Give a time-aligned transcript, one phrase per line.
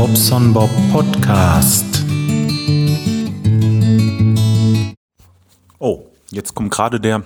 [0.00, 1.84] Bobson Bob Podcast.
[5.78, 7.22] Oh, jetzt kommt gerade der,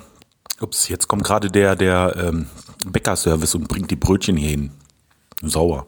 [0.60, 2.46] ups, jetzt kommt gerade der, der ähm,
[2.84, 4.72] Bäckerservice und bringt die Brötchen hier hin.
[5.40, 5.86] Sauer.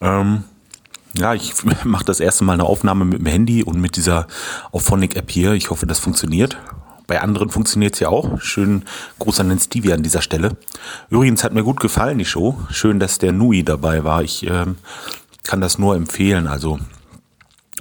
[0.00, 0.44] Ähm,
[1.14, 1.52] ja, ich
[1.84, 4.28] mache das erste Mal eine Aufnahme mit dem Handy und mit dieser
[4.70, 5.54] Auphonic-App hier.
[5.54, 6.56] Ich hoffe, das funktioniert.
[7.06, 8.40] Bei anderen funktioniert es ja auch.
[8.40, 8.84] Schönen
[9.18, 10.56] Gruß an den Stevie an dieser Stelle.
[11.10, 12.56] Übrigens hat mir gut gefallen, die Show.
[12.70, 14.22] Schön, dass der Nui dabei war.
[14.22, 14.76] Ich ähm,
[15.44, 16.48] kann das nur empfehlen.
[16.48, 16.80] Also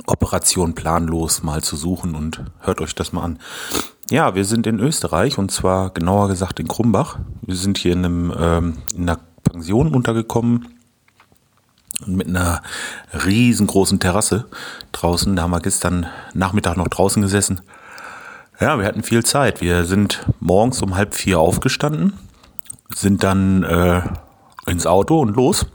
[0.06, 3.40] Operation planlos mal zu suchen und hört euch das mal an.
[4.10, 7.18] Ja, wir sind in Österreich und zwar genauer gesagt in Krumbach.
[7.42, 10.68] Wir sind hier in, einem, ähm, in einer Pension untergekommen
[12.06, 12.62] mit einer
[13.26, 14.46] riesengroßen Terrasse
[14.92, 15.36] draußen.
[15.36, 17.62] Da haben wir gestern Nachmittag noch draußen gesessen.
[18.60, 19.62] Ja, wir hatten viel Zeit.
[19.62, 22.14] Wir sind morgens um halb vier aufgestanden,
[22.94, 24.02] sind dann äh,
[24.66, 25.66] ins Auto und los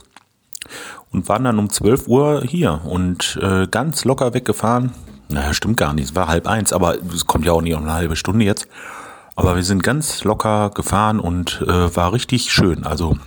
[1.11, 4.91] und waren dann um 12 Uhr hier und äh, ganz locker weggefahren.
[5.29, 7.83] Naja, stimmt gar nicht, es war halb eins, aber es kommt ja auch nicht um
[7.83, 8.67] eine halbe Stunde jetzt.
[9.35, 12.85] Aber wir sind ganz locker gefahren und äh, war richtig schön.
[12.85, 13.17] Also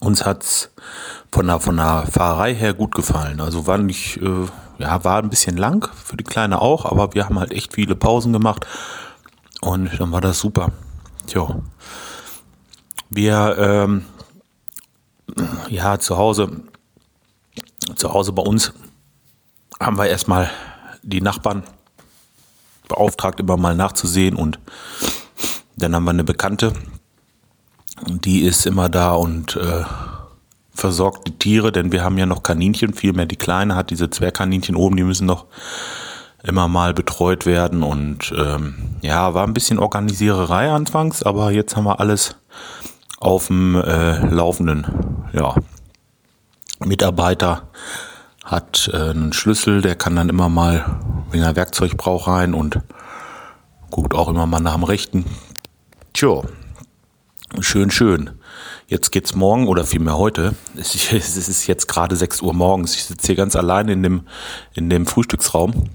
[0.00, 0.70] uns hat's
[1.32, 3.40] von der, von der Fahrerei her gut gefallen.
[3.40, 4.46] Also war nicht, äh,
[4.78, 7.96] ja, war ein bisschen lang, für die Kleine auch, aber wir haben halt echt viele
[7.96, 8.66] Pausen gemacht
[9.60, 10.72] und dann war das super.
[11.26, 11.62] Tja.
[13.08, 14.04] Wir, ähm,
[15.68, 16.50] ja, zu Hause,
[17.96, 18.72] zu Hause bei uns
[19.80, 20.50] haben wir erstmal
[21.02, 21.64] die Nachbarn
[22.88, 24.58] beauftragt, immer mal nachzusehen und
[25.76, 26.72] dann haben wir eine Bekannte,
[28.06, 29.84] die ist immer da und äh,
[30.72, 34.76] versorgt die Tiere, denn wir haben ja noch Kaninchen, vielmehr die Kleine hat diese Zwergkaninchen
[34.76, 35.46] oben, die müssen noch
[36.42, 41.84] immer mal betreut werden und ähm, ja, war ein bisschen Organisiererei anfangs, aber jetzt haben
[41.84, 42.36] wir alles
[43.18, 44.86] auf dem äh, Laufenden.
[45.32, 45.54] Ja,
[46.84, 47.68] Mitarbeiter
[48.44, 51.00] hat äh, einen Schlüssel, der kann dann immer mal,
[51.30, 52.80] wenn er Werkzeug braucht, rein und
[53.90, 55.24] guckt auch immer mal nach dem Rechten.
[56.12, 56.42] Tja,
[57.60, 58.30] schön, schön.
[58.86, 60.54] Jetzt geht's morgen oder vielmehr heute.
[60.76, 60.94] Es
[61.36, 62.94] ist jetzt gerade 6 Uhr morgens.
[62.94, 64.22] Ich sitze hier ganz allein in dem,
[64.74, 65.88] in dem Frühstücksraum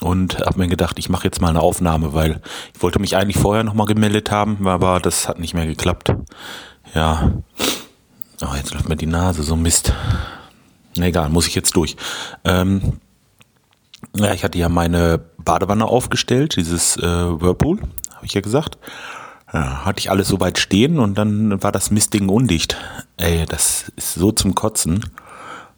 [0.00, 2.40] und habe mir gedacht, ich mache jetzt mal eine Aufnahme, weil
[2.74, 6.14] ich wollte mich eigentlich vorher nochmal gemeldet haben, aber das hat nicht mehr geklappt.
[6.94, 7.32] Ja.
[8.42, 9.92] Oh, jetzt läuft mir die Nase, so Mist.
[10.96, 11.96] Na egal, muss ich jetzt durch.
[12.44, 12.94] Ähm,
[14.16, 17.80] ja, ich hatte ja meine Badewanne aufgestellt, dieses äh, Whirlpool,
[18.14, 18.78] habe ich ja gesagt.
[19.52, 22.76] Ja, hatte ich alles soweit stehen und dann war das Mistding undicht.
[23.18, 25.04] Ey, das ist so zum Kotzen.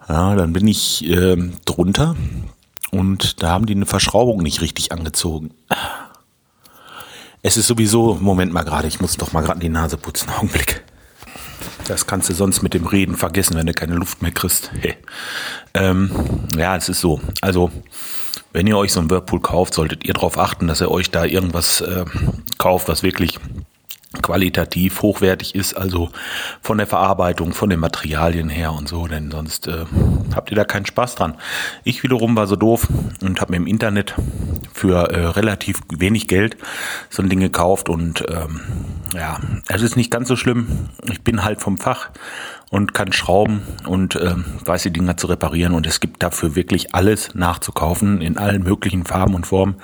[0.08, 2.14] Ja, dann bin ich äh, drunter
[2.90, 5.50] und da haben die eine Verschraubung nicht richtig angezogen.
[7.42, 10.84] Es ist sowieso, Moment mal gerade, ich muss doch mal gerade die Nase putzen, Augenblick.
[11.88, 14.70] Das kannst du sonst mit dem Reden vergessen, wenn du keine Luft mehr kriegst.
[14.81, 14.97] Hey.
[15.75, 16.10] Ähm,
[16.56, 17.20] ja, es ist so.
[17.41, 17.70] Also,
[18.53, 21.25] wenn ihr euch so ein Whirlpool kauft, solltet ihr darauf achten, dass ihr euch da
[21.25, 22.04] irgendwas äh,
[22.59, 23.38] kauft, was wirklich
[24.20, 26.10] qualitativ hochwertig ist, also
[26.60, 29.84] von der Verarbeitung, von den Materialien her und so, denn sonst äh,
[30.34, 31.34] habt ihr da keinen Spaß dran.
[31.84, 32.88] Ich wiederum war so doof
[33.22, 34.14] und habe mir im Internet
[34.72, 36.56] für äh, relativ wenig Geld
[37.08, 38.60] so ein Ding gekauft und ähm,
[39.14, 40.88] ja, es ist nicht ganz so schlimm.
[41.10, 42.10] Ich bin halt vom Fach
[42.70, 44.34] und kann schrauben und äh,
[44.64, 49.04] weiß die Dinger zu reparieren und es gibt dafür wirklich alles nachzukaufen in allen möglichen
[49.04, 49.76] Farben und Formen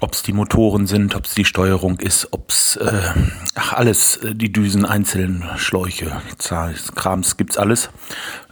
[0.00, 3.12] ob es die Motoren sind, ob es die Steuerung ist, ob es äh,
[3.54, 6.20] alles, äh, die Düsen einzeln, Schläuche,
[6.94, 7.90] Krams gibt's alles.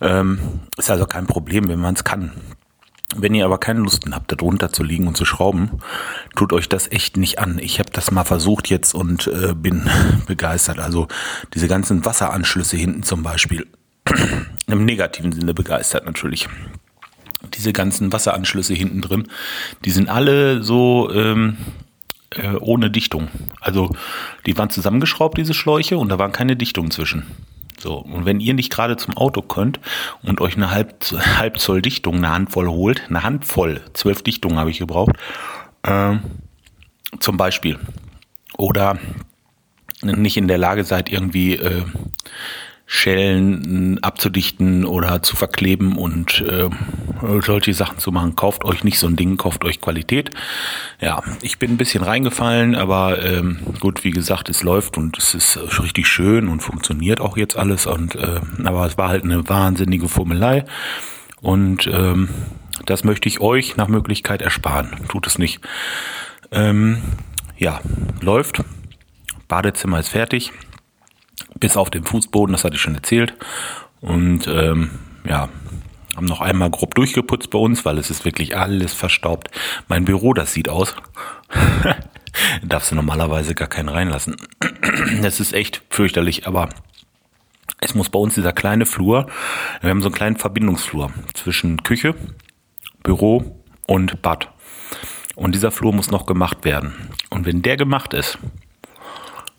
[0.00, 0.38] Ähm,
[0.76, 2.32] ist also kein Problem, wenn man es kann.
[3.16, 5.80] Wenn ihr aber keine Lust habt, da drunter zu liegen und zu schrauben,
[6.36, 7.58] tut euch das echt nicht an.
[7.58, 9.88] Ich habe das mal versucht jetzt und äh, bin
[10.26, 10.78] begeistert.
[10.78, 11.08] Also
[11.54, 13.66] diese ganzen Wasseranschlüsse hinten zum Beispiel.
[14.66, 16.48] Im negativen Sinne begeistert natürlich
[17.54, 19.28] diese ganzen Wasseranschlüsse hinten drin,
[19.84, 21.56] die sind alle so ähm,
[22.30, 23.28] äh, ohne Dichtung.
[23.60, 23.90] Also
[24.46, 27.24] die waren zusammengeschraubt, diese Schläuche, und da waren keine Dichtungen zwischen.
[27.80, 29.78] So, und wenn ihr nicht gerade zum Auto könnt
[30.22, 31.04] und euch eine halb,
[31.38, 35.12] halb Zoll Dichtung, eine Handvoll holt, eine Handvoll, zwölf Dichtungen habe ich gebraucht,
[35.84, 36.16] äh,
[37.20, 37.78] zum Beispiel,
[38.56, 38.98] oder
[40.02, 41.84] nicht in der Lage seid, irgendwie äh,
[42.90, 46.70] Schellen abzudichten oder zu verkleben und äh,
[47.44, 48.34] solche Sachen zu machen.
[48.34, 50.30] Kauft euch nicht so ein Ding, kauft euch Qualität.
[50.98, 55.34] Ja, ich bin ein bisschen reingefallen, aber ähm, gut, wie gesagt, es läuft und es
[55.34, 57.84] ist richtig schön und funktioniert auch jetzt alles.
[57.84, 60.64] Und äh, aber es war halt eine wahnsinnige Formelei
[61.42, 62.30] und ähm,
[62.86, 64.96] das möchte ich euch nach Möglichkeit ersparen.
[65.08, 65.60] Tut es nicht.
[66.50, 67.02] Ähm,
[67.58, 67.82] ja,
[68.22, 68.64] läuft.
[69.46, 70.52] Badezimmer ist fertig
[71.60, 73.34] bis auf den Fußboden, das hatte ich schon erzählt.
[74.00, 74.90] Und ähm,
[75.24, 75.48] ja,
[76.16, 79.50] Haben noch einmal grob durchgeputzt bei uns, weil es ist wirklich alles verstaubt.
[79.86, 80.96] Mein Büro, das sieht aus.
[82.62, 84.36] Darfst du normalerweise gar keinen reinlassen.
[85.22, 86.68] Das ist echt fürchterlich, aber
[87.80, 89.28] es muss bei uns dieser kleine Flur,
[89.80, 92.14] wir haben so einen kleinen Verbindungsflur zwischen Küche,
[93.02, 94.50] Büro und Bad.
[95.36, 96.94] Und dieser Flur muss noch gemacht werden.
[97.30, 98.38] Und wenn der gemacht ist,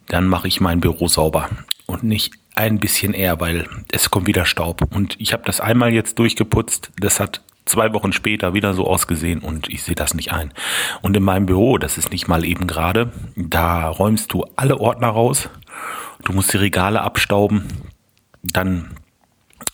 [0.08, 1.50] dann mache ich mein Büro sauber.
[1.90, 4.84] Und nicht ein bisschen eher, weil es kommt wieder Staub.
[4.94, 6.92] Und ich habe das einmal jetzt durchgeputzt.
[7.00, 10.54] Das hat zwei Wochen später wieder so ausgesehen und ich sehe das nicht ein.
[11.02, 15.08] Und in meinem Büro, das ist nicht mal eben gerade, da räumst du alle Ordner
[15.08, 15.50] raus.
[16.24, 17.66] Du musst die Regale abstauben.
[18.44, 18.92] Dann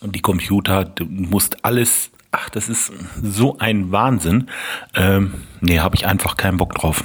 [0.00, 2.92] die Computer, du musst alles ach, das ist
[3.22, 4.48] so ein Wahnsinn.
[4.94, 7.02] Ähm, nee, habe ich einfach keinen Bock drauf.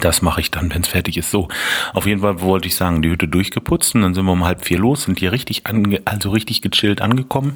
[0.00, 1.30] Das mache ich dann, wenn es fertig ist.
[1.30, 1.48] So,
[1.92, 4.64] auf jeden Fall wollte ich sagen, die Hütte durchgeputzt und dann sind wir um halb
[4.64, 7.54] vier los, sind hier richtig ange also richtig gechillt angekommen,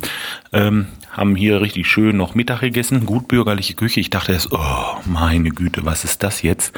[0.52, 4.00] ähm, haben hier richtig schön noch Mittag gegessen, gut bürgerliche Küche.
[4.00, 6.72] Ich dachte erst, oh meine Güte, was ist das jetzt?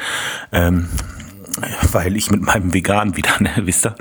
[0.51, 0.87] Ähm,
[1.91, 3.95] weil ich mit meinem Vegan wieder, ne, wisst ihr,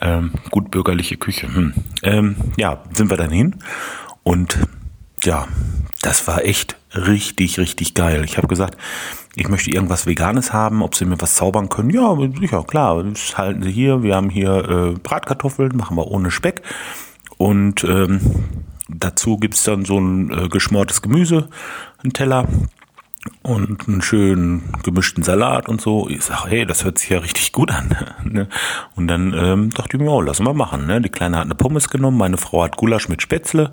[0.00, 1.52] ähm, gut bürgerliche Küche.
[1.54, 1.74] Hm.
[2.02, 3.56] Ähm, ja, sind wir dann hin
[4.22, 4.58] und
[5.22, 5.46] ja,
[6.02, 8.24] das war echt richtig, richtig geil.
[8.24, 8.78] Ich habe gesagt,
[9.36, 11.90] ich möchte irgendwas Veganes haben, ob sie mir was zaubern können.
[11.90, 13.02] Ja, sicher, klar.
[13.02, 14.02] Das halten sie hier.
[14.02, 16.62] Wir haben hier äh, Bratkartoffeln, machen wir ohne Speck.
[17.36, 18.20] Und ähm,
[18.88, 21.48] dazu gibt's dann so ein äh, geschmortes Gemüse,
[22.02, 22.46] einen Teller
[23.42, 26.08] und einen schönen gemischten Salat und so.
[26.08, 27.96] Ich sage, hey, das hört sich ja richtig gut an.
[28.24, 28.48] Ne?
[28.96, 30.86] und dann ähm, dachte ich mir, oh, lassen wir machen.
[30.86, 31.00] Ne?
[31.00, 33.70] Die Kleine hat eine Pommes genommen, meine Frau hat Gulasch mit Spätzle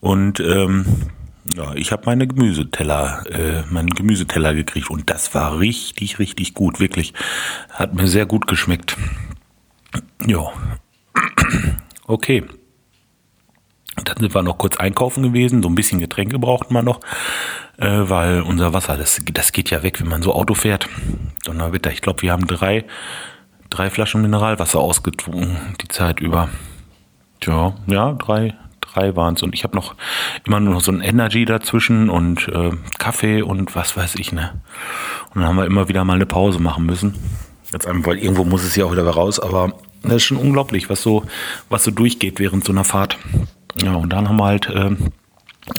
[0.00, 0.84] und ähm,
[1.54, 6.80] ja, ich habe meine Gemüseteller, äh, meinen Gemüseteller gekriegt und das war richtig, richtig gut,
[6.80, 7.14] wirklich.
[7.70, 8.96] Hat mir sehr gut geschmeckt.
[10.26, 10.52] Ja.
[12.08, 12.44] Okay.
[14.04, 17.00] Dann sind wir noch kurz einkaufen gewesen, so ein bisschen Getränke brauchten wir noch,
[17.78, 20.88] äh, weil unser Wasser, das, das geht ja weg, wenn man so Auto fährt.
[21.44, 22.84] Donnerwetter, ich glaube, wir haben drei,
[23.70, 26.48] drei Flaschen Mineralwasser ausgetrunken, die Zeit über.
[27.40, 28.54] Tja, ja, drei,
[28.96, 29.42] es.
[29.42, 29.94] Und ich habe noch
[30.44, 34.60] immer nur noch so ein Energy dazwischen und äh, Kaffee und was weiß ich, ne?
[35.34, 37.14] Und dann haben wir immer wieder mal eine Pause machen müssen.
[37.72, 39.72] Jetzt einfach, weil irgendwo muss es ja auch wieder raus, aber
[40.02, 41.24] das ist schon unglaublich, was so,
[41.68, 43.18] was so durchgeht während so einer Fahrt.
[43.82, 44.96] Ja, und dann haben wir halt äh,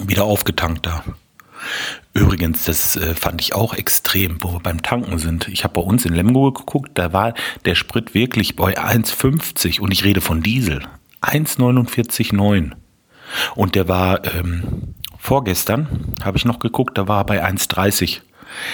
[0.05, 1.03] wieder aufgetankt da.
[2.13, 5.47] Übrigens, das äh, fand ich auch extrem, wo wir beim Tanken sind.
[5.49, 7.33] Ich habe bei uns in Lemgo geguckt, da war
[7.65, 10.81] der Sprit wirklich bei 1,50 und ich rede von Diesel.
[11.21, 12.71] 1,49,9.
[13.55, 18.21] Und der war ähm, vorgestern, habe ich noch geguckt, da war er bei 1,30.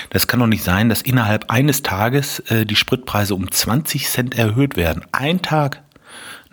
[0.10, 4.38] Das kann doch nicht sein, dass innerhalb eines Tages äh, die Spritpreise um 20 Cent
[4.38, 5.04] erhöht werden.
[5.12, 5.82] Ein Tag.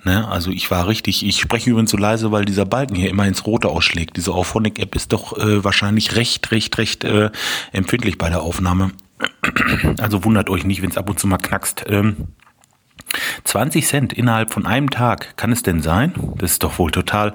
[0.05, 0.27] Ne?
[0.27, 3.47] Also ich war richtig, ich spreche übrigens so leise, weil dieser Balken hier immer ins
[3.47, 4.17] Rote ausschlägt.
[4.17, 7.31] Diese Auphonic-App ist doch äh, wahrscheinlich recht, recht, recht äh,
[7.73, 8.93] empfindlich bei der Aufnahme.
[9.99, 11.85] Also wundert euch nicht, wenn es ab und zu mal knackst.
[11.89, 12.29] Ähm,
[13.45, 16.15] 20 Cent innerhalb von einem Tag, kann es denn sein?
[16.39, 17.35] Das ist doch wohl total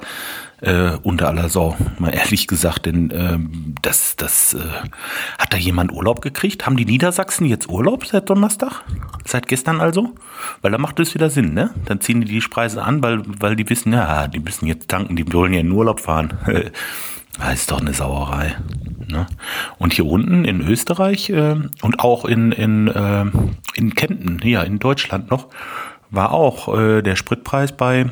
[0.65, 4.59] äh, unter aller Sau, mal ehrlich gesagt, denn ähm, das, das äh,
[5.37, 6.65] hat da jemand Urlaub gekriegt?
[6.65, 8.83] Haben die Niedersachsen jetzt Urlaub seit Donnerstag?
[9.25, 10.15] Seit gestern also?
[10.61, 11.71] Weil da macht es wieder Sinn, ne?
[11.85, 15.15] Dann ziehen die die Preise an, weil, weil die wissen, ja, die müssen jetzt tanken,
[15.15, 16.33] die wollen ja in Urlaub fahren.
[17.37, 18.55] das ist doch eine Sauerei.
[19.07, 19.27] Ne?
[19.77, 23.25] Und hier unten in Österreich äh, und auch in, in, äh,
[23.75, 25.47] in Kempten, hier in Deutschland noch,
[26.09, 28.09] war auch äh, der Spritpreis bei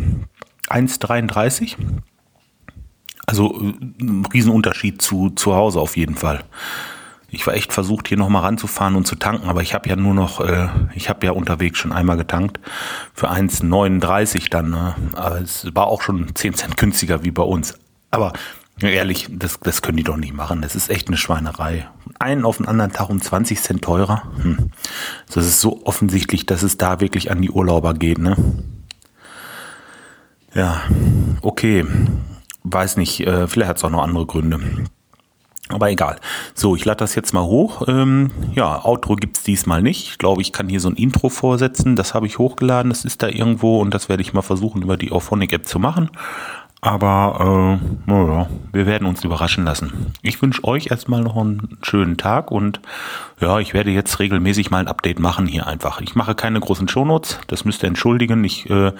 [0.69, 1.77] 1,33
[3.25, 6.43] also äh, ein Riesenunterschied zu zu Hause auf jeden Fall.
[7.29, 10.13] Ich war echt versucht, hier nochmal ranzufahren und zu tanken, aber ich habe ja nur
[10.13, 12.59] noch, äh, ich habe ja unterwegs schon einmal getankt
[13.15, 14.69] für 1,39 dann.
[14.69, 14.95] Ne?
[15.15, 17.73] Aber es war auch schon 10 Cent günstiger wie bei uns.
[18.11, 18.33] Aber
[18.79, 20.61] ehrlich, das, das können die doch nicht machen.
[20.61, 21.87] Das ist echt eine Schweinerei.
[22.19, 24.21] Einen auf den anderen Tag um 20 Cent teurer.
[24.43, 24.69] Hm.
[25.33, 28.19] Das ist so offensichtlich, dass es da wirklich an die Urlauber geht.
[28.19, 28.35] Ne?
[30.53, 30.83] Ja,
[31.41, 31.83] okay
[32.63, 34.60] weiß nicht, äh, vielleicht hat es auch noch andere Gründe.
[35.70, 36.17] Aber egal.
[36.53, 37.88] So, ich lade das jetzt mal hoch.
[37.88, 40.10] Ähm, ja, Outro gibt's diesmal nicht.
[40.10, 41.96] Ich glaube, ich kann hier so ein Intro vorsetzen.
[41.96, 42.89] Das habe ich hochgeladen.
[42.89, 46.10] Das ist da irgendwo und das werde ich mal versuchen, über die Auphonic-App zu machen.
[46.85, 50.11] Aber äh, naja, wir werden uns überraschen lassen.
[50.21, 52.81] Ich wünsche euch erstmal noch einen schönen Tag und
[53.39, 56.01] ja, ich werde jetzt regelmäßig mal ein Update machen hier einfach.
[56.01, 58.43] Ich mache keine großen Shownotes, das müsst ihr entschuldigen.
[58.43, 58.91] Ich äh,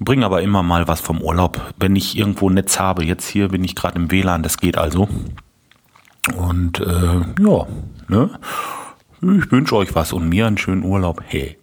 [0.00, 3.04] bringe aber immer mal was vom Urlaub, wenn ich irgendwo Netz habe.
[3.04, 5.08] Jetzt hier bin ich gerade im WLAN, das geht also.
[6.36, 7.66] Und äh, ja,
[8.08, 8.30] ne?
[9.20, 11.22] Ich wünsche euch was und mir einen schönen Urlaub.
[11.24, 11.56] Hey.